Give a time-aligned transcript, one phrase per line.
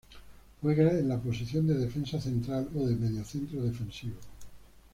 [0.63, 4.15] Juega en la posición de defensa central o de mediocentro defensivo.